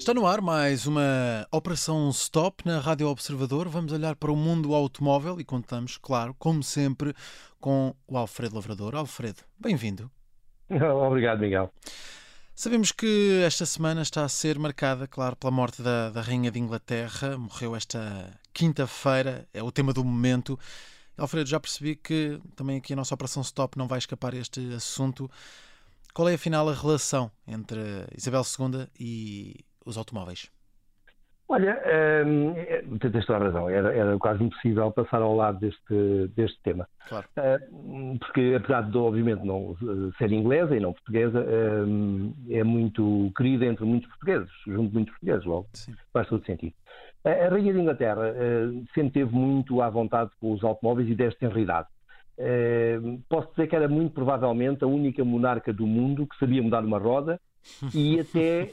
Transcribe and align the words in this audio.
Está 0.00 0.14
no 0.14 0.26
ar 0.26 0.40
mais 0.40 0.86
uma 0.86 1.46
Operação 1.52 2.08
Stop 2.08 2.64
na 2.64 2.80
Rádio 2.80 3.06
Observador. 3.06 3.68
Vamos 3.68 3.92
olhar 3.92 4.16
para 4.16 4.32
o 4.32 4.34
mundo 4.34 4.74
automóvel 4.74 5.38
e 5.38 5.44
contamos, 5.44 5.98
claro, 5.98 6.34
como 6.38 6.62
sempre, 6.62 7.14
com 7.60 7.94
o 8.08 8.16
Alfredo 8.16 8.54
Lavrador. 8.54 8.96
Alfredo, 8.96 9.42
bem-vindo. 9.58 10.10
Obrigado, 11.06 11.40
Miguel. 11.40 11.70
Sabemos 12.54 12.92
que 12.92 13.42
esta 13.44 13.66
semana 13.66 14.00
está 14.00 14.24
a 14.24 14.28
ser 14.30 14.58
marcada, 14.58 15.06
claro, 15.06 15.36
pela 15.36 15.50
morte 15.50 15.82
da, 15.82 16.08
da 16.08 16.22
Rainha 16.22 16.50
de 16.50 16.58
Inglaterra. 16.58 17.36
Morreu 17.36 17.76
esta 17.76 18.32
quinta-feira, 18.54 19.46
é 19.52 19.62
o 19.62 19.70
tema 19.70 19.92
do 19.92 20.02
momento. 20.02 20.58
Alfredo, 21.14 21.50
já 21.50 21.60
percebi 21.60 21.94
que 21.94 22.40
também 22.56 22.78
aqui 22.78 22.94
a 22.94 22.96
nossa 22.96 23.14
Operação 23.14 23.42
Stop 23.42 23.76
não 23.76 23.86
vai 23.86 23.98
escapar 23.98 24.32
este 24.32 24.72
assunto. 24.72 25.30
Qual 26.14 26.26
é 26.26 26.34
afinal 26.34 26.66
a 26.70 26.74
relação 26.74 27.30
entre 27.46 27.78
Isabel 28.16 28.42
II 28.42 28.88
e 28.98 29.62
os 29.84 29.96
automóveis? 29.96 30.50
Olha, 31.50 31.82
hum, 32.24 32.54
tens 33.00 33.26
toda 33.26 33.40
a 33.40 33.42
razão, 33.42 33.68
era, 33.68 33.92
era, 33.92 34.16
quase 34.20 34.44
impossível 34.44 34.88
passar 34.92 35.20
ao 35.20 35.34
lado 35.34 35.58
deste, 35.58 36.28
deste 36.36 36.62
tema. 36.62 36.86
Claro. 37.08 37.26
Uh, 37.36 38.18
porque, 38.20 38.54
apesar 38.56 38.88
de, 38.88 38.96
obviamente, 38.96 39.44
não 39.44 39.76
ser 40.16 40.30
inglesa 40.30 40.76
e 40.76 40.80
não 40.80 40.92
portuguesa, 40.92 41.40
uh, 41.40 42.34
é 42.50 42.62
muito 42.62 43.32
querida 43.36 43.66
entre 43.66 43.84
muitos 43.84 44.08
portugueses, 44.10 44.48
junto 44.64 44.90
de 44.90 44.94
muitos 44.94 45.12
portugueses, 45.14 45.44
logo. 45.44 45.66
Sim. 45.72 45.92
Faz 46.12 46.28
todo 46.28 46.46
sentido. 46.46 46.72
A, 47.24 47.30
a 47.30 47.48
Rainha 47.48 47.72
de 47.72 47.80
Inglaterra 47.80 48.30
uh, 48.30 48.84
sempre 48.94 49.10
teve 49.14 49.34
muito 49.34 49.82
à 49.82 49.90
vontade 49.90 50.30
com 50.40 50.52
os 50.52 50.62
automóveis 50.62 51.08
e 51.08 51.16
desta 51.16 51.48
tenridade. 51.48 51.88
posso 53.28 53.50
dizer 53.50 53.66
que 53.66 53.74
era 53.74 53.88
muito 53.88 54.14
provavelmente 54.14 54.84
a 54.84 54.86
única 54.86 55.24
monarca 55.24 55.72
do 55.72 55.84
mundo 55.84 56.28
que 56.28 56.38
sabia 56.38 56.62
mudar 56.62 56.84
uma 56.84 56.98
roda 56.98 57.40
e 57.94 58.20
até 58.20 58.70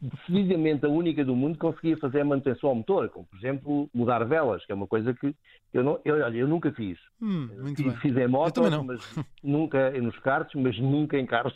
decididamente 0.00 0.86
a 0.86 0.88
única 0.88 1.24
do 1.24 1.34
mundo 1.34 1.54
que 1.54 1.60
conseguia 1.60 1.96
fazer 1.96 2.20
a 2.20 2.24
manutenção 2.24 2.70
ao 2.70 2.74
motor, 2.74 3.08
como 3.08 3.26
por 3.26 3.36
exemplo 3.36 3.90
mudar 3.94 4.24
velas, 4.24 4.64
que 4.64 4.72
é 4.72 4.74
uma 4.74 4.86
coisa 4.86 5.12
que 5.14 5.34
eu, 5.72 5.82
não, 5.82 6.00
eu, 6.04 6.16
eu 6.16 6.48
nunca 6.48 6.72
fiz. 6.72 6.98
Hum, 7.20 7.48
fiz, 7.76 7.94
fiz 8.00 8.16
em 8.16 8.28
moto, 8.28 8.62
mas 8.84 9.14
nunca 9.42 9.90
nos 9.90 10.18
karts, 10.18 10.54
mas 10.60 10.78
nunca 10.78 11.18
em 11.18 11.26
carros. 11.26 11.54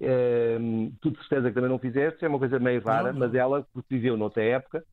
Um, 0.00 0.92
tu 1.00 1.10
de 1.10 1.18
certeza 1.18 1.48
que 1.48 1.54
também 1.54 1.70
não 1.70 1.78
fizeste, 1.78 2.24
é 2.24 2.28
uma 2.28 2.38
coisa 2.38 2.58
meio 2.60 2.80
rara, 2.80 3.12
não, 3.12 3.18
não. 3.18 3.26
mas 3.26 3.34
ela, 3.34 3.66
porque 3.72 3.96
viveu 3.96 4.16
noutra 4.16 4.44
época, 4.44 4.84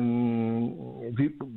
um, 0.00 1.12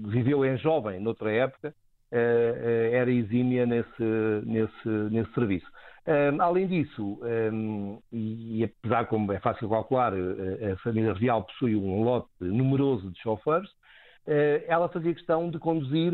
viveu 0.08 0.46
em 0.46 0.58
jovem 0.58 1.00
noutra 1.00 1.32
época, 1.32 1.74
uh, 2.12 2.16
uh, 2.16 2.94
era 2.94 3.12
exímia 3.12 3.66
nesse, 3.66 4.04
nesse, 4.46 4.88
nesse 5.12 5.34
serviço. 5.34 5.68
Um, 6.10 6.42
além 6.42 6.66
disso, 6.66 7.20
um, 7.22 8.02
e, 8.12 8.62
e, 8.62 8.64
apesar 8.64 9.06
como 9.06 9.32
é 9.32 9.40
fácil 9.40 9.70
calcular, 9.70 10.12
a, 10.12 10.74
a 10.74 10.78
família 10.78 11.14
real 11.14 11.44
possui 11.44 11.76
um 11.76 12.02
lote 12.02 12.28
numeroso 12.40 13.12
de 13.12 13.22
chauffeurs, 13.22 13.70
uh, 13.70 14.66
ela 14.68 14.90
fazia 14.90 15.14
questão 15.14 15.52
de 15.52 15.60
conduzir 15.60 16.12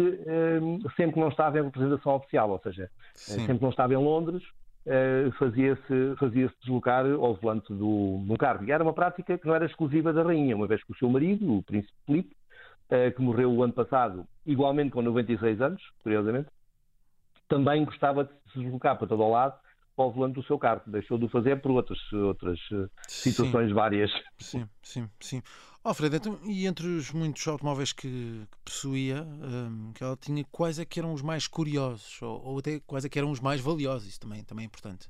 um, 0.61 0.81
sempre 0.97 1.13
que 1.13 1.19
não 1.21 1.29
estava 1.29 1.59
em 1.59 1.63
representação 1.63 2.15
oficial, 2.15 2.49
ou 2.49 2.59
seja, 2.59 2.89
Sim. 3.13 3.39
sempre 3.39 3.55
que 3.55 3.63
não 3.63 3.69
estava 3.69 3.93
em 3.93 3.97
Londres, 3.97 4.43
uh, 4.85 5.31
fazia-se 5.39 6.15
fazia 6.19 6.51
deslocar 6.59 7.05
ao 7.05 7.35
volante 7.35 7.73
do, 7.73 8.21
do 8.27 8.37
carro. 8.37 8.65
E 8.65 8.73
era 8.73 8.83
uma 8.83 8.93
prática 8.93 9.37
que 9.37 9.47
não 9.47 9.55
era 9.55 9.65
exclusiva 9.65 10.11
da 10.11 10.23
rainha, 10.23 10.57
uma 10.57 10.67
vez 10.67 10.83
que 10.83 10.91
o 10.91 10.97
seu 10.97 11.09
marido, 11.09 11.59
o 11.59 11.63
príncipe 11.63 11.93
Filipe, 12.05 12.35
uh, 12.89 13.15
que 13.15 13.21
morreu 13.21 13.49
o 13.49 13.63
ano 13.63 13.71
passado, 13.71 14.27
igualmente 14.45 14.91
com 14.91 15.01
96 15.01 15.61
anos, 15.61 15.81
curiosamente, 16.03 16.49
também 17.47 17.85
gostava 17.85 18.25
de 18.25 18.31
se 18.51 18.59
deslocar 18.59 18.97
para 18.97 19.07
todo 19.07 19.23
o 19.23 19.31
lado 19.31 19.55
ao 19.97 20.11
volante 20.11 20.35
do 20.35 20.43
seu 20.43 20.57
carro. 20.57 20.81
Deixou 20.87 21.17
de 21.17 21.25
o 21.25 21.29
fazer 21.29 21.61
por 21.61 21.71
outras, 21.71 21.99
outras 22.13 22.59
eh, 22.71 22.87
situações 23.07 23.69
sim. 23.69 23.73
várias. 23.73 24.11
Sim, 24.39 24.67
sim, 24.81 25.09
sim. 25.19 25.41
Alfredo, 25.83 26.15
então, 26.15 26.39
e 26.43 26.65
entre 26.65 26.87
os 26.87 27.11
muitos 27.11 27.47
automóveis 27.47 27.93
que, 27.93 28.07
que 28.07 28.57
possuía, 28.65 29.21
um, 29.21 29.91
que 29.93 30.03
ela 30.03 30.17
tinha, 30.17 30.43
quais 30.51 30.79
é 30.79 30.85
que 30.85 30.99
eram 30.99 31.13
os 31.13 31.21
mais 31.21 31.47
curiosos? 31.47 32.19
Ou, 32.23 32.43
ou, 32.43 32.57
até 32.57 32.79
quais 32.87 33.05
é 33.05 33.09
que 33.09 33.19
eram 33.19 33.29
os 33.29 33.39
mais 33.39 33.61
valiosos? 33.61 34.07
Isso 34.07 34.19
também, 34.19 34.43
também 34.43 34.63
é 34.63 34.65
importante. 34.65 35.07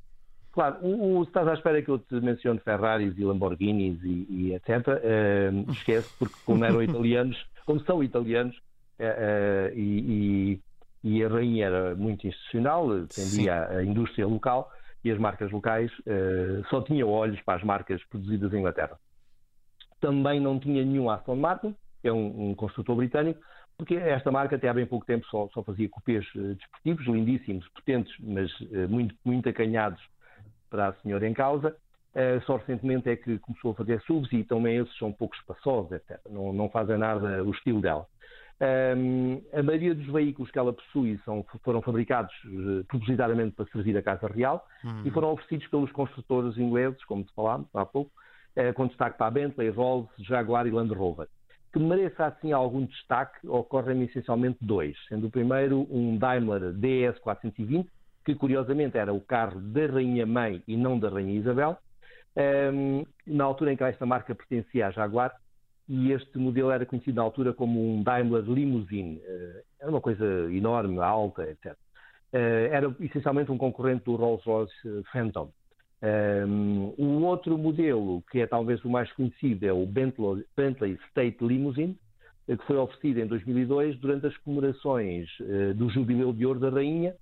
Claro, 0.51 0.77
o, 0.81 1.19
o, 1.19 1.23
estás 1.23 1.47
à 1.47 1.53
espera 1.53 1.81
que 1.81 1.89
eu 1.89 1.97
te 1.97 2.15
mencione 2.15 2.59
Ferraris 2.59 3.17
e 3.17 3.23
Lamborghinis 3.23 4.01
e, 4.03 4.27
e 4.29 4.53
etc. 4.53 4.69
Uh, 4.69 5.71
esquece, 5.71 6.09
porque 6.19 6.35
como 6.45 6.63
eram 6.65 6.83
italianos, 6.83 7.37
como 7.65 7.79
são 7.85 8.03
italianos, 8.03 8.57
uh, 8.99 9.03
uh, 9.03 9.77
e, 9.77 10.53
e, 10.53 10.61
a 11.23 11.27
rainha 11.27 11.65
era 11.65 11.95
muito 11.95 12.27
institucional, 12.27 12.91
atendia 12.91 13.67
a 13.69 13.83
indústria 13.83 14.25
local, 14.25 14.71
e 15.03 15.11
as 15.11 15.19
marcas 15.19 15.51
locais 15.51 15.91
uh, 15.99 16.67
só 16.69 16.81
tinham 16.81 17.07
olhos 17.09 17.39
para 17.41 17.59
as 17.59 17.63
marcas 17.63 18.03
produzidas 18.05 18.51
em 18.51 18.57
Inglaterra. 18.57 18.97
Também 20.01 20.39
não 20.39 20.59
tinha 20.59 20.83
nenhum 20.83 21.09
Aston 21.09 21.35
Martin, 21.35 21.75
é 22.03 22.11
um, 22.11 22.49
um 22.49 22.55
construtor 22.55 22.95
britânico, 22.95 23.39
porque 23.77 23.95
esta 23.95 24.31
marca 24.31 24.55
até 24.55 24.67
há 24.67 24.73
bem 24.73 24.85
pouco 24.85 25.05
tempo 25.05 25.25
só, 25.27 25.47
só 25.53 25.61
fazia 25.63 25.89
cupês 25.89 26.25
uh, 26.35 26.55
desportivos, 26.55 27.05
lindíssimos, 27.05 27.67
potentes, 27.69 28.13
mas 28.19 28.51
uh, 28.61 28.89
muito, 28.89 29.15
muito 29.23 29.47
acanhados 29.47 30.01
para 30.69 30.87
a 30.87 30.93
senhora 30.95 31.27
em 31.27 31.33
causa. 31.33 31.75
Uh, 32.15 32.41
só 32.45 32.55
recentemente 32.55 33.09
é 33.09 33.15
que 33.15 33.37
começou 33.39 33.71
a 33.71 33.75
fazer 33.75 34.01
SUVs 34.03 34.31
e 34.31 34.43
também 34.43 34.77
esses 34.77 34.97
são 34.97 35.11
pouco 35.11 35.35
espaçosos, 35.35 35.91
etc. 35.91 36.19
Não, 36.29 36.53
não 36.53 36.69
fazem 36.69 36.97
nada 36.97 37.43
o 37.43 37.51
estilo 37.51 37.81
dela. 37.81 38.07
Um, 38.61 39.41
a 39.51 39.61
maioria 39.61 39.93
dos 39.93 40.05
veículos 40.07 40.49
que 40.49 40.57
ela 40.57 40.71
possui 40.71 41.19
são, 41.25 41.45
foram 41.61 41.81
fabricados 41.81 42.33
uh, 42.45 42.85
propositadamente 42.85 43.53
para 43.53 43.65
servir 43.65 43.97
a 43.97 44.01
Casa 44.01 44.27
Real 44.27 44.65
uhum. 44.83 45.01
e 45.03 45.11
foram 45.11 45.33
oferecidos 45.33 45.67
pelos 45.67 45.91
construtores 45.91 46.57
ingleses, 46.57 47.03
como 47.03 47.25
falámos 47.35 47.67
há 47.73 47.85
pouco, 47.85 48.11
uh, 48.55 48.73
com 48.73 48.87
destaque 48.87 49.17
para 49.17 49.27
a 49.27 49.31
Bentley, 49.31 49.69
Rolls, 49.69 50.09
Jaguar 50.19 50.65
e 50.67 50.71
Land 50.71 50.93
Rover. 50.93 51.27
Que 51.73 51.79
mereça 51.79 52.27
assim 52.27 52.53
algum 52.53 52.85
destaque, 52.85 53.45
ocorrem 53.45 54.03
essencialmente 54.03 54.59
dois, 54.61 54.95
sendo 55.09 55.27
o 55.27 55.31
primeiro 55.31 55.85
um 55.91 56.17
Daimler 56.17 56.73
DS420, 56.73 57.85
que 58.23 58.33
curiosamente 58.35 58.97
era 58.97 59.13
o 59.13 59.19
carro 59.19 59.59
da 59.59 59.85
Rainha 59.85 60.25
Mãe 60.25 60.63
e 60.65 60.77
não 60.77 60.97
da 60.97 61.09
Rainha 61.09 61.37
Isabel, 61.37 61.77
um, 62.73 63.05
na 63.27 63.43
altura 63.43 63.73
em 63.73 63.77
que 63.77 63.83
esta 63.83 64.05
marca 64.05 64.33
pertencia 64.33 64.87
à 64.87 64.91
Jaguar, 64.91 65.35
e 65.87 66.11
este 66.11 66.37
modelo 66.37 66.71
era 66.71 66.85
conhecido 66.85 67.15
na 67.15 67.21
altura 67.21 67.53
como 67.53 67.79
um 67.79 68.01
Daimler 68.01 68.43
Limousine. 68.43 69.21
Eh, 69.23 69.63
era 69.79 69.89
uma 69.89 70.01
coisa 70.01 70.25
enorme, 70.51 70.99
alta, 70.99 71.43
etc. 71.43 71.75
Eh, 72.33 72.69
era 72.71 72.93
essencialmente 72.99 73.51
um 73.51 73.57
concorrente 73.57 74.05
do 74.05 74.15
Rolls-Royce 74.15 74.73
eh, 74.85 75.01
Phantom. 75.11 75.51
O 76.97 77.23
outro 77.23 77.57
modelo, 77.57 78.21
que 78.29 78.39
é 78.39 78.45
talvez 78.45 78.83
o 78.85 78.89
mais 78.89 79.11
conhecido, 79.13 79.65
é 79.65 79.73
o 79.73 79.87
Bentley, 79.87 80.99
State 81.09 81.37
Limousine, 81.41 81.97
que 82.45 82.63
foi 82.67 82.77
oferecido 82.77 83.21
em 83.21 83.25
2002 83.25 83.97
durante 83.97 84.27
as 84.27 84.37
comemorações 84.37 85.27
do 85.75 85.89
Jubileu 85.89 86.31
de 86.31 86.45
Ouro 86.45 86.59
da 86.59 86.69
Rainha 86.69 87.15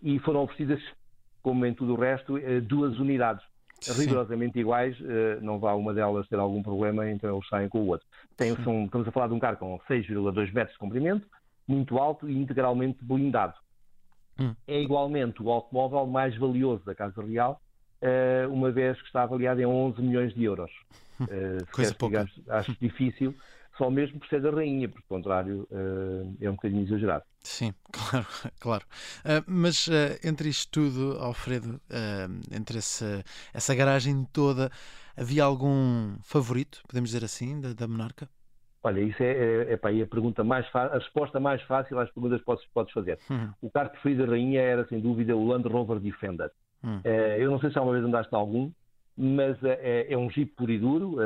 e 0.00 0.20
foram 0.20 0.44
oferecidas, 0.44 0.80
como 1.42 1.66
em 1.66 1.74
tudo 1.74 1.94
o 1.94 1.98
resto, 1.98 2.34
duas 2.62 2.96
unidades 3.00 3.44
rigorosamente 3.96 4.58
iguais, 4.58 4.96
eh, 5.00 5.38
não 5.40 5.58
vá 5.58 5.74
uma 5.74 5.92
delas 5.92 6.28
ter 6.28 6.38
algum 6.38 6.62
problema, 6.62 7.08
então 7.10 7.34
eles 7.34 7.48
saem 7.48 7.68
com 7.68 7.80
o 7.80 7.88
outro. 7.88 8.06
Tem, 8.36 8.54
são, 8.62 8.84
estamos 8.84 9.06
a 9.06 9.12
falar 9.12 9.28
de 9.28 9.34
um 9.34 9.38
carro 9.38 9.56
com 9.56 9.78
6,2 9.88 10.52
metros 10.52 10.72
de 10.72 10.78
comprimento, 10.78 11.26
muito 11.66 11.98
alto 11.98 12.28
e 12.28 12.36
integralmente 12.36 12.98
blindado. 13.02 13.54
Hum. 14.38 14.54
É 14.66 14.80
igualmente 14.80 15.42
o 15.42 15.50
automóvel 15.50 16.06
mais 16.06 16.36
valioso 16.36 16.84
da 16.84 16.94
Casa 16.94 17.22
Real, 17.22 17.60
eh, 18.00 18.46
uma 18.50 18.70
vez 18.70 19.00
que 19.00 19.06
está 19.06 19.22
avaliado 19.22 19.60
em 19.60 19.66
11 19.66 20.00
milhões 20.02 20.34
de 20.34 20.44
euros. 20.44 20.70
Uh, 21.20 21.64
Coisa 21.72 21.94
pouca. 21.94 22.22
Acho, 22.22 22.42
acho 22.48 22.76
difícil 22.80 23.34
só 23.78 23.90
mesmo 23.90 24.18
por 24.18 24.28
ser 24.28 24.40
da 24.40 24.50
rainha, 24.50 24.88
por 24.88 25.02
contrário, 25.02 25.68
é 26.40 26.48
um 26.48 26.54
bocadinho 26.54 26.82
exagerado. 26.82 27.24
Sim, 27.46 27.72
claro, 27.92 28.26
claro. 28.58 28.84
Uh, 29.24 29.42
mas 29.46 29.86
uh, 29.86 30.18
entre 30.24 30.48
isto 30.48 30.68
tudo, 30.72 31.16
Alfredo, 31.20 31.80
entre 32.50 32.78
essa, 32.78 33.24
essa 33.54 33.74
garagem 33.74 34.26
toda, 34.32 34.68
havia 35.16 35.44
algum 35.44 36.16
favorito, 36.22 36.82
podemos 36.88 37.10
dizer 37.10 37.24
assim, 37.24 37.60
da, 37.60 37.72
da 37.72 37.86
monarca? 37.86 38.28
Olha, 38.82 39.00
isso 39.00 39.22
é, 39.22 39.30
é, 39.30 39.72
é 39.72 39.76
pá, 39.76 39.90
a 39.90 40.06
pergunta 40.06 40.42
mais 40.42 40.66
a 40.74 40.98
resposta 40.98 41.38
mais 41.38 41.62
fácil 41.62 41.98
às 42.00 42.10
perguntas 42.10 42.40
que 42.40 42.44
podes, 42.44 42.66
podes 42.74 42.92
fazer. 42.92 43.18
Uhum. 43.30 43.50
O 43.62 43.70
carro 43.70 43.90
preferido 43.90 44.26
da 44.26 44.32
rainha 44.32 44.60
era, 44.60 44.86
sem 44.88 45.00
dúvida, 45.00 45.36
o 45.36 45.46
Land 45.46 45.68
Rover 45.68 46.00
Defender. 46.00 46.50
Uhum. 46.82 47.00
eu 47.04 47.50
não 47.50 47.58
sei 47.58 47.70
se 47.70 47.78
alguma 47.78 47.94
vez 47.94 48.06
andaste 48.06 48.34
algum, 48.34 48.70
mas 49.16 49.56
é, 49.62 50.12
é 50.12 50.18
um 50.18 50.28
Jeep 50.30 50.52
puro 50.56 50.72
e 50.72 50.78
duro. 50.78 51.16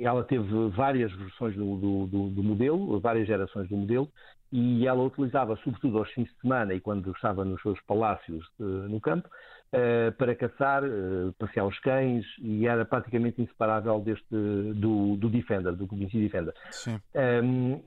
Ela 0.00 0.24
teve 0.24 0.68
várias 0.70 1.12
versões 1.12 1.54
do, 1.54 1.76
do, 1.76 2.06
do, 2.06 2.30
do, 2.30 2.42
modelo, 2.42 2.98
várias 3.00 3.26
gerações 3.26 3.68
do 3.68 3.76
modelo, 3.76 4.10
e 4.52 4.86
ela 4.86 5.02
utilizava, 5.02 5.56
sobretudo 5.56 5.98
aos 5.98 6.10
fins 6.12 6.28
de 6.28 6.40
semana 6.40 6.72
e 6.74 6.80
quando 6.80 7.10
estava 7.12 7.44
nos 7.44 7.60
seus 7.62 7.80
palácios 7.82 8.46
uh, 8.58 8.64
no 8.64 9.00
campo, 9.00 9.28
uh, 9.28 10.12
para 10.16 10.34
caçar, 10.34 10.84
uh, 10.84 11.32
passear 11.38 11.66
os 11.66 11.78
cães, 11.80 12.24
e 12.38 12.66
era 12.66 12.84
praticamente 12.84 13.42
inseparável 13.42 14.00
deste, 14.00 14.24
do, 14.30 15.16
do 15.16 15.28
Defender, 15.28 15.74
do 15.74 15.86
conhecido 15.86 16.22
Defender. 16.22 16.54
Sim. 16.70 17.00
Um, 17.42 17.82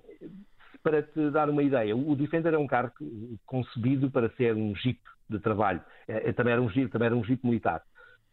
para 0.84 1.04
te 1.04 1.30
dar 1.32 1.50
uma 1.50 1.64
ideia, 1.64 1.96
o 1.96 2.16
Defender 2.16 2.54
é 2.54 2.58
um 2.58 2.68
carro 2.68 2.92
concebido 3.46 4.10
para 4.10 4.30
ser 4.32 4.56
um 4.56 4.76
jeep 4.76 5.00
de 5.30 5.40
trabalho. 5.40 5.82
É, 6.08 6.32
também, 6.34 6.54
era 6.54 6.62
um 6.62 6.70
jeep, 6.70 6.90
também 6.90 7.08
era 7.08 7.16
um 7.16 7.24
jeep 7.24 7.46
militar. 7.46 7.82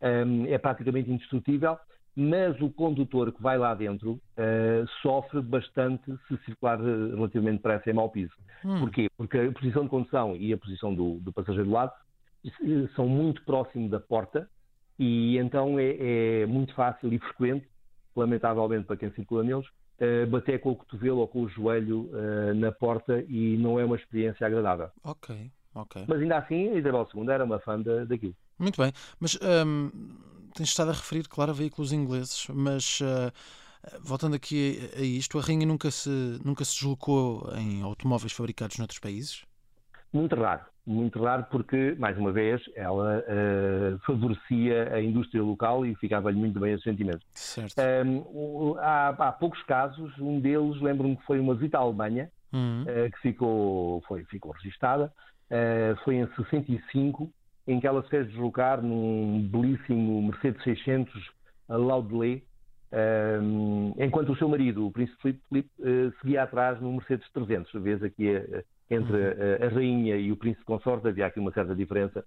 Um, 0.01 0.47
é 0.47 0.59
praticamente 0.59 1.11
indestrutível 1.11 1.79
mas 2.17 2.59
o 2.63 2.71
condutor 2.71 3.31
que 3.31 3.43
vai 3.43 3.59
lá 3.59 3.75
dentro 3.75 4.13
uh, 4.13 4.89
sofre 5.03 5.43
bastante 5.43 6.11
se 6.27 6.37
circular 6.47 6.81
relativamente 6.81 7.59
depressa 7.59 7.91
em 7.91 7.93
mau 7.93 8.09
piso. 8.09 8.33
Hum. 8.65 8.81
Porquê? 8.81 9.09
Porque 9.17 9.39
a 9.39 9.53
posição 9.53 9.83
de 9.83 9.91
condução 9.91 10.35
e 10.35 10.51
a 10.51 10.57
posição 10.57 10.95
do, 10.95 11.19
do 11.21 11.31
passageiro 11.31 11.69
do 11.69 11.75
lado 11.75 11.93
são 12.95 13.07
muito 13.07 13.45
próximos 13.45 13.91
da 13.91 14.01
porta 14.01 14.49
e 14.99 15.37
então 15.37 15.79
é, 15.79 15.97
é, 16.43 16.47
muito 16.47 16.75
fácil 16.75 17.13
e 17.13 17.19
frequente, 17.19 17.69
lamentavelmente 18.15 18.87
para 18.87 18.97
quem 18.97 19.11
circula 19.13 19.45
neles, 19.45 19.67
uh, 19.67 20.27
bater 20.31 20.59
com 20.61 20.71
o 20.71 20.77
cotovelo 20.77 21.19
ou 21.19 21.29
com 21.29 21.43
o 21.43 21.49
joelho 21.49 22.09
uh, 22.13 22.55
na 22.55 22.73
porta 22.73 23.23
e 23.29 23.59
não 23.59 23.79
é 23.79 23.85
uma 23.85 23.97
experiência 23.97 24.47
agradável. 24.47 24.89
Ok, 25.05 25.51
ok. 25.75 26.05
Mas 26.09 26.21
ainda 26.21 26.39
assim, 26.39 26.71
a 26.71 26.75
Isabel 26.77 27.07
II 27.15 27.29
era 27.29 27.45
uma 27.45 27.59
fã 27.59 27.79
da, 27.79 28.05
daquilo. 28.05 28.35
Muito 28.59 28.81
bem, 28.81 28.91
mas 29.21 29.39
um, 29.43 29.91
tens 30.57 30.69
estado 30.69 30.91
a 30.91 30.95
referir, 30.95 31.29
claro, 31.29 31.51
a 31.51 31.55
veículos 31.55 31.93
ingleses, 31.93 32.47
mas 32.49 33.01
uh, 33.01 33.33
voltando 34.01 34.35
aqui 34.35 34.91
a, 34.97 35.01
a, 35.01 35.03
isto, 35.03 35.39
a 35.39 35.43
Rainha 35.43 35.67
nunca 35.67 35.91
se, 35.91 36.41
nunca 36.45 36.65
se 36.65 36.75
deslocou 36.75 37.49
em 37.57 37.83
automóveis 37.83 38.33
fabricados 38.33 38.79
noutros 38.79 38.99
países? 38.99 39.45
Muito 40.13 40.35
raro, 40.35 40.65
muito 40.87 41.23
raro 41.23 41.47
porque, 41.51 41.95
mais 41.99 42.17
uma 42.17 42.33
vez, 42.33 42.63
ela 42.75 43.19
uh, 43.19 43.99
favorecia 44.07 44.95
a 44.95 45.03
indústria 45.03 45.43
local 45.43 45.85
e 45.85 45.95
ficava-lhe 45.97 46.39
muito 46.39 46.59
bem 46.59 46.75
os 46.75 46.83
sentimentos. 46.83 47.27
Certo. 47.33 47.77
Um, 48.07 48.79
há, 48.79 49.09
há, 49.09 49.33
poucos 49.33 49.63
casos, 49.65 50.17
um 50.19 50.41
deles 50.41 50.81
lembro-me 50.81 51.17
que 51.17 51.25
foi 51.27 51.39
uma 51.39 51.55
visita 51.55 51.77
à 51.79 51.83
Alemanha, 51.83 52.31
uhum. 52.53 52.83
uh, 52.83 53.11
que 53.11 53.21
ficou, 53.21 54.03
foi, 54.09 54.25
ficou 54.25 54.53
registada, 54.53 55.13
uh, 55.51 56.05
foi 56.05 56.17
em 56.17 56.27
65, 56.35 57.31
em 57.67 57.81
que 57.81 57.87
ela 57.87 58.03
se 58.03 58.09
fez 58.09 58.27
deslocar 58.29 58.81
num 58.81 59.49
belíssimo 59.51 60.23
Mercedes 60.23 60.63
600 60.63 61.31
Laudelet, 61.69 62.45
um, 62.93 63.93
enquanto 63.99 64.33
o 64.33 64.37
seu 64.37 64.49
marido, 64.49 64.87
o 64.87 64.93
príncipe 64.93 65.21
Filipe, 65.21 65.43
Filipe 65.49 65.71
seguia 66.21 66.45
atrás 66.45 66.81
no 66.81 66.93
Mercedes 66.93 67.29
300. 67.33 67.73
Vês 67.83 68.03
aqui 68.03 68.37
a, 68.37 68.63
entre 68.89 69.17
a, 69.17 69.67
a, 69.67 69.69
rainha 69.69 70.17
e 70.17 70.31
o 70.31 70.37
príncipe 70.37 70.65
consorte 70.65 71.09
havia 71.09 71.27
aqui 71.27 71.41
uma 71.41 71.53
certa 71.53 71.75
diferença. 71.75 72.25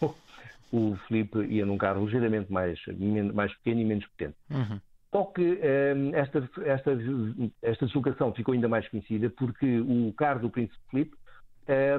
o 0.72 0.96
Filipe 1.06 1.38
ia 1.44 1.64
num 1.64 1.78
carro 1.78 2.04
ligeiramente 2.04 2.52
mais, 2.52 2.78
mais 3.32 3.54
pequeno 3.58 3.80
e 3.80 3.84
menos 3.84 4.06
potente. 4.06 4.36
Uhum. 4.50 4.80
Só 5.12 5.24
que 5.24 5.60
um, 5.94 6.14
esta, 6.14 6.38
esta, 6.64 6.98
esta 7.60 7.86
deslocação 7.86 8.32
ficou 8.32 8.54
ainda 8.54 8.68
mais 8.68 8.88
conhecida 8.88 9.30
porque 9.30 9.80
o 9.80 10.12
carro 10.14 10.40
do 10.40 10.50
príncipe 10.50 10.80
Filipe 10.90 11.14
uh, 11.14 11.21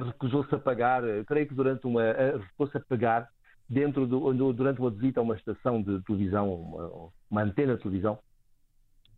recusou-se 0.06 0.54
a 0.54 0.58
pagar, 0.58 1.02
creio 1.26 1.46
que 1.46 1.54
durante 1.54 1.86
uma. 1.86 2.02
Uh, 2.02 2.38
recusou-se 2.38 2.76
a 2.76 2.80
pagar 2.80 3.28
dentro 3.68 4.06
do, 4.06 4.52
durante 4.52 4.80
uma 4.80 4.90
visita 4.90 5.20
a 5.20 5.22
uma 5.22 5.36
estação 5.36 5.82
de 5.82 6.00
televisão, 6.02 6.52
uma, 6.52 7.10
uma 7.30 7.42
antena 7.42 7.76
de 7.76 7.82
televisão, 7.82 8.18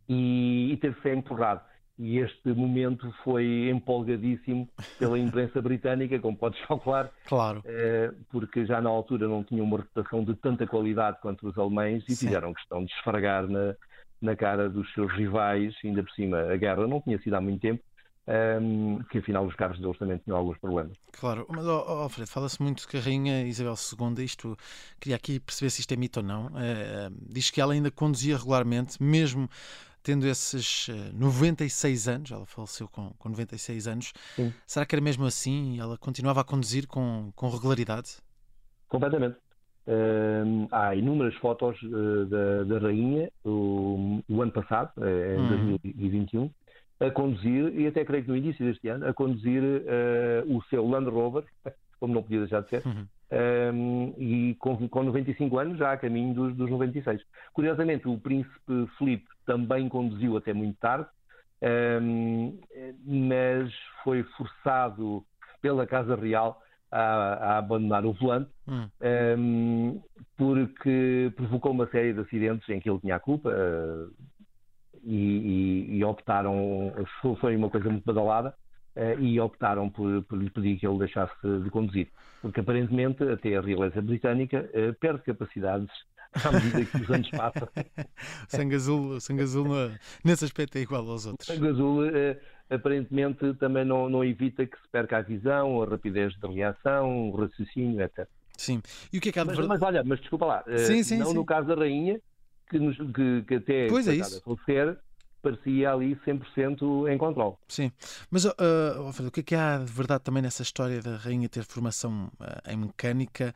e, 0.07 0.71
e 0.71 0.77
teve 0.77 0.95
que 0.95 1.01
ser 1.01 1.17
empurrado 1.17 1.61
e 1.99 2.19
este 2.19 2.49
momento 2.53 3.11
foi 3.23 3.69
empolgadíssimo 3.69 4.69
pela 4.99 5.17
imprensa 5.17 5.59
britânica, 5.61 6.19
como 6.19 6.37
podes 6.37 6.59
calcular. 6.67 7.09
Claro. 7.25 7.63
Eh, 7.65 8.11
porque 8.29 8.65
já 8.65 8.79
na 8.79 8.89
altura 8.89 9.27
não 9.27 9.43
tinham 9.43 9.65
uma 9.65 9.77
reputação 9.77 10.23
de 10.23 10.35
tanta 10.35 10.67
qualidade 10.67 11.17
quanto 11.21 11.47
os 11.47 11.57
alemães 11.57 12.03
e 12.07 12.15
Sim. 12.15 12.27
fizeram 12.27 12.53
questão 12.53 12.85
de 12.85 12.91
esfregar 12.93 13.47
na, 13.47 13.75
na 14.21 14.35
cara 14.35 14.69
dos 14.69 14.91
seus 14.93 15.11
rivais, 15.13 15.75
ainda 15.83 16.03
por 16.03 16.11
cima 16.11 16.39
a 16.39 16.55
guerra 16.55 16.85
não 16.85 17.01
tinha 17.01 17.17
sido 17.19 17.33
há 17.33 17.41
muito 17.41 17.61
tempo. 17.61 17.83
Um, 18.29 19.01
que 19.03 19.19
afinal 19.19 19.45
os 19.45 19.55
carros 19.55 19.79
deles 19.79 19.97
também 19.97 20.17
tinham 20.17 20.37
alguns 20.37 20.57
problemas. 20.57 20.97
Claro, 21.13 21.45
mas 21.49 21.65
oh, 21.65 21.71
Alfredo, 21.71 22.29
fala-se 22.29 22.61
muito 22.61 22.85
que 22.85 22.97
a 22.97 22.99
Rainha 22.99 23.47
Isabel 23.47 23.73
II, 23.73 24.21
isto, 24.21 24.57
queria 24.99 25.15
aqui 25.15 25.39
perceber 25.39 25.69
se 25.69 25.79
isto 25.79 25.93
é 25.93 25.95
mito 25.95 26.19
ou 26.19 26.25
não, 26.25 26.47
uh, 26.47 27.09
diz 27.21 27.49
que 27.49 27.61
ela 27.61 27.71
ainda 27.71 27.89
conduzia 27.89 28.35
regularmente, 28.35 29.01
mesmo 29.01 29.49
tendo 30.03 30.25
esses 30.25 30.87
96 31.13 32.07
eh, 32.07 32.11
anos, 32.11 32.31
ela 32.31 32.45
faleceu 32.45 32.87
com, 32.87 33.11
com 33.17 33.29
96 33.29 33.87
anos, 33.87 34.13
Sim. 34.35 34.53
será 34.65 34.85
que 34.85 34.95
era 34.95 35.01
mesmo 35.01 35.25
assim? 35.25 35.79
Ela 35.79 35.97
continuava 35.97 36.39
a 36.39 36.43
conduzir 36.45 36.87
com, 36.87 37.31
com 37.35 37.49
regularidade? 37.49 38.17
Completamente. 38.87 39.37
Uh, 39.85 40.67
há 40.71 40.95
inúmeras 40.95 41.33
fotos 41.35 41.81
uh, 41.83 42.25
da, 42.25 42.63
da, 42.63 42.79
rainha 42.79 43.31
o, 43.45 44.21
o, 44.29 44.41
ano 44.41 44.51
passado, 44.51 44.91
uh, 44.97 45.05
em 45.05 45.73
hum. 45.73 45.77
2021, 45.83 46.51
a 46.99 47.11
conduzir, 47.11 47.79
e 47.79 47.87
até 47.87 48.03
creio 48.03 48.23
que 48.23 48.29
no 48.29 48.37
início 48.37 48.65
deste 48.65 48.87
ano, 48.87 49.07
a 49.07 49.13
conduzir 49.13 49.61
o 50.47 50.61
seu 50.69 50.87
Land 50.87 51.09
Rover, 51.09 51.43
como 51.99 52.13
não 52.13 52.23
podia 52.23 52.39
deixar 52.39 52.61
de 52.61 52.69
ser, 52.69 52.85
uhum 52.85 53.05
um, 53.31 54.13
e 54.17 54.55
com, 54.55 54.87
com 54.87 55.03
95 55.03 55.57
anos 55.59 55.77
já 55.77 55.91
a 55.91 55.97
caminho 55.97 56.33
dos, 56.33 56.55
dos 56.55 56.69
96. 56.69 57.21
Curiosamente, 57.53 58.07
o 58.07 58.17
príncipe 58.17 58.87
Felipe 58.97 59.27
também 59.45 59.89
conduziu 59.89 60.37
até 60.37 60.53
muito 60.53 60.77
tarde, 60.79 61.07
um, 62.01 62.57
mas 63.05 63.73
foi 64.03 64.23
forçado 64.37 65.25
pela 65.61 65.85
Casa 65.87 66.15
Real 66.15 66.61
a, 66.91 67.01
a 67.01 67.57
abandonar 67.57 68.05
o 68.05 68.13
volante, 68.13 68.49
hum. 68.67 68.87
um, 69.37 70.01
porque 70.37 71.33
provocou 71.35 71.71
uma 71.71 71.87
série 71.87 72.13
de 72.13 72.21
acidentes 72.21 72.67
em 72.69 72.79
que 72.79 72.89
ele 72.89 72.99
tinha 72.99 73.15
a 73.15 73.19
culpa. 73.19 73.49
Uh, 73.49 74.13
e, 75.07 75.87
e, 75.89 75.97
e, 75.97 76.03
optaram, 76.03 76.93
foi 77.39 77.55
uma 77.55 77.69
coisa 77.69 77.89
muito 77.89 78.03
badalada, 78.03 78.53
uh, 78.95 79.19
e 79.19 79.39
optaram 79.39 79.89
por, 79.89 80.23
por 80.23 80.37
lhe 80.37 80.49
pedir 80.49 80.77
que 80.77 80.87
ele 80.87 80.99
deixasse 80.99 81.35
de 81.63 81.69
conduzir 81.69 82.09
porque 82.41 82.59
aparentemente 82.59 83.23
até 83.23 83.55
a 83.55 83.61
realeza 83.61 84.01
britânica 84.01 84.69
uh, 84.73 84.93
perde 84.99 85.23
capacidades 85.23 85.89
à 86.43 86.51
medida 86.51 86.85
que 86.85 86.97
os 86.97 87.09
anos 87.09 87.29
passam. 87.31 87.67
o 88.47 88.55
sangue 88.55 88.75
azul, 88.75 89.09
o 89.11 89.21
sangue 89.21 89.43
azul 89.43 89.67
nesse 90.23 90.45
aspecto 90.45 90.77
é 90.77 90.81
igual 90.81 91.09
aos 91.09 91.25
outros. 91.25 91.47
O 91.47 91.53
sangue 91.53 91.67
azul 91.67 92.03
uh, 92.03 92.37
aparentemente 92.69 93.53
também 93.55 93.85
não, 93.85 94.09
não, 94.09 94.23
evita 94.23 94.65
que 94.65 94.77
se 94.77 94.87
perca 94.91 95.17
a 95.17 95.21
visão, 95.21 95.81
a 95.81 95.85
rapidez 95.85 96.33
de 96.35 96.47
reação, 96.47 97.29
o 97.29 97.35
raciocínio, 97.35 98.01
etc. 98.01 98.27
Sim. 98.57 98.81
E 99.11 99.17
o 99.17 99.21
que 99.21 99.29
é 99.29 99.31
que 99.31 99.39
há 99.39 99.43
de 99.43 99.55
mas, 99.55 99.67
mas 99.67 99.81
olha, 99.81 100.03
mas 100.03 100.19
desculpa 100.19 100.45
lá, 100.45 100.63
sim, 100.85 101.03
sim, 101.03 101.17
não 101.17 101.27
sim. 101.27 101.33
no 101.35 101.45
caso 101.45 101.67
da 101.67 101.75
rainha, 101.75 102.19
que, 102.69 102.79
nos, 102.79 102.97
que, 102.97 103.43
que 103.47 103.55
até 103.55 103.87
pois 103.87 104.07
é 104.07 104.15
isso. 104.15 104.41
falecer, 104.41 104.97
parecia 105.41 105.91
ali 105.91 106.15
100% 106.25 107.11
em 107.11 107.17
controle. 107.17 107.55
Sim, 107.67 107.91
mas 108.29 108.45
uh, 108.45 108.53
Alfredo, 109.05 109.29
o 109.29 109.31
que 109.31 109.41
é 109.41 109.43
que 109.43 109.55
há 109.55 109.77
de 109.77 109.91
verdade 109.91 110.23
também 110.23 110.41
nessa 110.41 110.63
história 110.63 111.01
da 111.01 111.15
rainha 111.15 111.47
ter 111.47 111.63
formação 111.63 112.31
uh, 112.39 112.71
em 112.71 112.77
mecânica, 112.77 113.53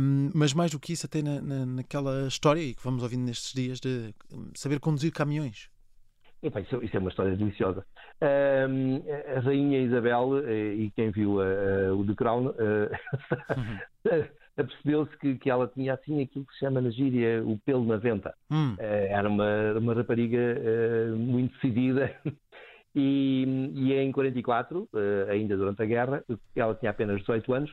um, 0.00 0.30
mas 0.34 0.52
mais 0.52 0.70
do 0.70 0.80
que 0.80 0.92
isso 0.92 1.06
até 1.06 1.22
na, 1.22 1.40
na, 1.40 1.66
naquela 1.66 2.26
história 2.26 2.60
e 2.60 2.74
que 2.74 2.82
vamos 2.82 3.02
ouvindo 3.02 3.24
nestes 3.24 3.52
dias 3.52 3.80
de 3.80 4.14
saber 4.54 4.80
conduzir 4.80 5.12
caminhões? 5.12 5.70
Epa, 6.42 6.60
isso, 6.60 6.82
isso, 6.82 6.96
é 6.96 7.00
uma 7.00 7.10
história 7.10 7.36
deliciosa. 7.36 7.84
Um, 8.22 9.02
a 9.36 9.40
Rainha 9.40 9.78
Isabel, 9.80 10.38
eh, 10.46 10.74
e 10.74 10.90
quem 10.92 11.10
viu 11.10 11.34
uh, 11.34 11.94
o 11.94 12.06
The 12.06 12.14
Crown, 12.14 12.46
uh, 12.46 12.52
uhum. 13.56 14.24
apercebeu-se 14.60 15.16
que, 15.18 15.36
que 15.36 15.50
ela 15.50 15.68
tinha 15.68 15.94
assim 15.94 16.22
aquilo 16.22 16.44
que 16.44 16.52
se 16.52 16.60
chama 16.60 16.80
na 16.80 16.90
gíria 16.90 17.42
o 17.44 17.58
pelo 17.58 17.84
na 17.84 17.96
venta. 17.96 18.34
Hum. 18.50 18.74
Uh, 18.74 18.76
era 18.80 19.28
uma, 19.28 19.72
uma 19.78 19.94
rapariga 19.94 20.38
uh, 20.38 21.16
muito 21.16 21.54
decidida. 21.54 22.14
e, 22.94 23.70
e 23.74 23.92
em 23.94 24.12
44, 24.12 24.82
uh, 24.82 24.88
ainda 25.30 25.56
durante 25.56 25.82
a 25.82 25.86
guerra, 25.86 26.24
ela 26.54 26.74
tinha 26.74 26.90
apenas 26.90 27.20
18 27.20 27.52
anos, 27.52 27.70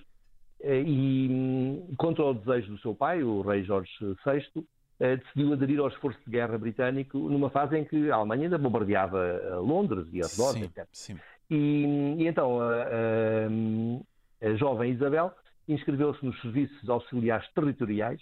e 0.64 1.86
contra 1.98 2.26
o 2.26 2.34
desejo 2.34 2.72
do 2.72 2.80
seu 2.80 2.96
pai, 2.96 3.22
o 3.22 3.42
rei 3.42 3.64
Jorge 3.64 3.92
VI, 4.26 4.66
decidiu 5.00 5.54
aderir 5.54 5.80
ao 5.80 5.88
esforço 5.88 6.20
de 6.26 6.32
guerra 6.32 6.58
britânico 6.58 7.20
numa 7.30 7.52
fase 7.52 7.78
em 7.78 7.86
que 7.86 8.10
a 8.10 8.16
Alemanha 8.16 8.46
ainda 8.46 8.58
bombardeava 8.58 9.60
Londres 9.60 10.08
e 10.12 10.20
arredores, 10.20 10.64
etc. 10.64 10.88
Sim. 10.92 11.20
E, 11.48 12.16
e, 12.18 12.28
então 12.28 12.60
a, 12.60 12.74
a, 12.74 14.48
a 14.48 14.56
jovem 14.56 14.94
Isabel 14.94 15.32
inscreveu-se 15.68 16.26
nos 16.26 16.40
serviços 16.42 16.90
auxiliares 16.90 17.48
territoriais 17.54 18.22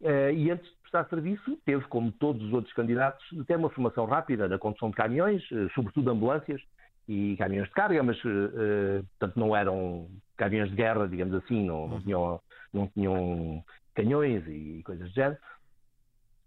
uh, 0.00 0.30
e 0.34 0.50
antes 0.50 0.68
de 0.68 0.76
prestar 0.82 1.08
serviço 1.08 1.58
teve, 1.64 1.84
como 1.86 2.12
todos 2.12 2.42
os 2.42 2.52
outros 2.52 2.72
candidatos, 2.74 3.24
até 3.40 3.56
uma 3.56 3.70
formação 3.70 4.04
rápida 4.04 4.48
na 4.48 4.58
condução 4.58 4.90
de 4.90 4.96
caminhões, 4.96 5.42
uh, 5.50 5.68
sobretudo 5.74 6.10
ambulâncias 6.10 6.60
e 7.08 7.36
caminhões 7.36 7.68
de 7.68 7.74
carga, 7.74 8.02
mas 8.02 8.18
uh, 8.24 9.04
portanto 9.18 9.38
não 9.38 9.54
eram 9.56 10.08
caminhões 10.36 10.70
de 10.70 10.76
guerra, 10.76 11.08
digamos 11.08 11.34
assim, 11.34 11.64
não, 11.64 11.88
não, 11.88 12.00
tinham, 12.00 12.40
não 12.72 12.86
tinham 12.88 13.64
canhões 13.94 14.46
e 14.46 14.82
coisas 14.84 15.08
do 15.08 15.14
género, 15.14 15.38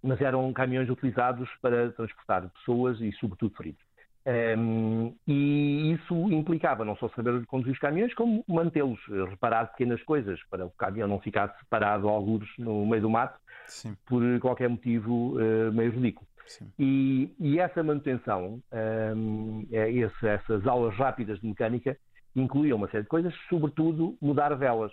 mas 0.02 0.22
eram 0.22 0.52
caminhões 0.54 0.90
utilizados 0.90 1.50
para 1.62 1.92
transportar 1.92 2.50
pessoas 2.50 3.02
e 3.02 3.12
sobretudo 3.14 3.56
feridos. 3.56 3.90
Um, 4.26 5.16
e 5.28 5.59
isso 6.10 6.32
implicava 6.32 6.84
não 6.84 6.96
só 6.96 7.08
saber 7.10 7.46
conduzir 7.46 7.74
os 7.74 7.80
caminhões, 7.80 8.14
como 8.14 8.44
mantê-los, 8.48 9.00
reparar 9.30 9.68
pequenas 9.68 10.02
coisas, 10.04 10.40
para 10.50 10.66
o 10.66 10.72
caminhão 10.72 11.08
não 11.08 11.20
ficar 11.20 11.56
separado 11.60 12.10
a 12.10 12.12
alguns 12.12 12.48
no 12.58 12.86
meio 12.86 13.04
do 13.04 13.10
mato, 13.10 13.40
Sim. 13.68 13.96
por 14.06 14.22
qualquer 14.40 14.70
motivo 14.70 15.38
uh, 15.38 15.72
meio 15.72 15.92
ridículo. 15.92 16.28
E, 16.80 17.32
e, 17.40 17.60
essa 17.60 17.84
manutenção, 17.84 18.60
um, 19.16 19.68
é 19.72 19.92
esse, 19.92 20.28
essas 20.28 20.66
aulas 20.66 20.96
rápidas 20.96 21.40
de 21.40 21.48
mecânica, 21.48 21.96
incluíam 22.36 22.78
uma 22.78 22.90
série 22.90 23.04
de 23.04 23.10
coisas, 23.10 23.34
sobretudo 23.48 24.18
mudar 24.20 24.56
velas. 24.56 24.92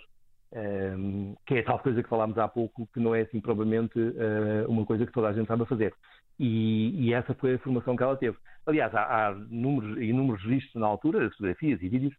Um, 0.53 1.35
que 1.45 1.55
é 1.55 1.59
a 1.59 1.63
tal 1.63 1.79
coisa 1.79 2.01
que 2.01 2.09
falámos 2.09 2.37
há 2.37 2.47
pouco, 2.47 2.87
que 2.93 2.99
não 2.99 3.13
é 3.13 3.21
assim 3.21 3.39
provavelmente 3.39 3.99
uh, 3.99 4.69
uma 4.69 4.85
coisa 4.85 5.05
que 5.05 5.11
toda 5.11 5.27
a 5.27 5.33
gente 5.33 5.47
sabe 5.47 5.65
fazer. 5.65 5.93
E, 6.39 7.07
e, 7.07 7.13
essa 7.13 7.33
foi 7.33 7.55
a 7.55 7.59
formação 7.59 7.95
que 7.95 8.03
ela 8.03 8.15
teve. 8.15 8.37
Aliás, 8.65 8.93
há, 8.93 9.27
há 9.27 9.33
números, 9.33 9.97
inúmeros 9.99 10.43
registros 10.43 10.79
na 10.79 10.87
altura, 10.87 11.29
fotografias 11.31 11.81
e 11.81 11.89
vídeos, 11.89 12.13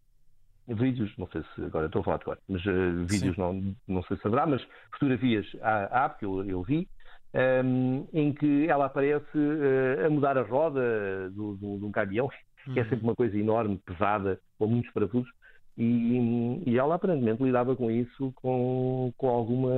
vídeos, 0.67 1.11
não 1.17 1.27
sei 1.27 1.41
se 1.55 1.63
agora 1.63 1.85
estou 1.85 2.01
a 2.01 2.03
falar 2.03 2.17
de 2.17 2.23
agora, 2.23 2.39
mas 2.47 2.65
uh, 2.65 3.05
vídeos 3.05 3.37
não, 3.37 3.75
não 3.87 4.03
sei 4.03 4.17
se 4.17 4.23
saberá, 4.23 4.45
mas 4.45 4.61
fotografias 4.91 5.47
há, 5.61 6.05
há 6.05 6.09
porque 6.09 6.25
eu, 6.25 6.45
eu 6.45 6.61
vi, 6.63 6.87
um, 7.33 8.07
em 8.13 8.33
que 8.33 8.67
ela 8.67 8.85
aparece 8.85 9.37
uh, 9.37 10.05
a 10.05 10.09
mudar 10.09 10.37
a 10.37 10.41
roda 10.41 11.29
do, 11.31 11.55
do, 11.55 11.77
de 11.79 11.85
um 11.85 11.91
caminhão, 11.91 12.29
que 12.73 12.79
é 12.79 12.83
sempre 12.83 13.03
uma 13.03 13.15
coisa 13.15 13.37
enorme, 13.37 13.81
pesada, 13.85 14.39
com 14.57 14.67
muitos 14.67 14.91
parafusos, 14.91 15.29
e, 15.79 16.61
e 16.65 16.77
ela 16.77 16.95
aparentemente 16.95 17.41
lidava 17.41 17.73
com 17.73 17.89
isso 17.89 18.33
com, 18.35 19.13
com 19.17 19.29
alguma, 19.29 19.71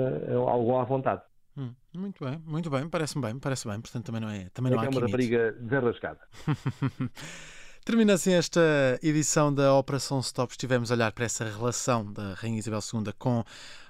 algo 0.50 0.78
à 0.78 0.84
vontade. 0.84 1.22
Hum, 1.56 1.74
muito 1.94 2.26
bem, 2.26 2.42
muito 2.46 2.70
bem, 2.72 2.90
parece-me 2.90 3.24
bem, 3.24 3.38
parece 3.38 3.68
bem, 3.68 3.80
portanto 3.80 4.06
também 4.06 4.20
não 4.20 4.30
é. 4.30 4.50
Também 4.52 4.72
é 4.72 4.76
não 4.76 4.82
há 4.82 4.86
é 4.86 4.90
uma 4.90 5.02
rapariga 5.02 5.52
desarrascada. 5.60 6.20
Termina 7.86 8.14
assim 8.14 8.34
esta 8.34 8.62
edição 9.02 9.54
da 9.54 9.76
Operação 9.76 10.20
Stop. 10.20 10.52
Estivemos 10.54 10.92
a 10.92 10.96
olhar 10.96 11.12
para 11.12 11.26
essa 11.26 11.44
relação 11.46 12.12
da 12.12 12.34
Rainha 12.36 12.60
Isabel 12.60 12.80
II 12.80 13.14
com 13.18 13.44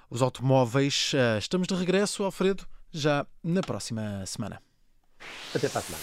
os 0.08 0.22
automóveis. 0.22 1.12
Eh, 1.14 1.38
estamos 1.38 1.68
de 1.68 1.74
regresso, 1.74 2.24
Alfredo, 2.24 2.66
já 2.90 3.26
na 3.44 3.60
próxima 3.60 4.24
semana. 4.24 4.62
Até 5.54 5.68
para 5.68 5.80
a 5.80 5.82
semana. 5.82 6.02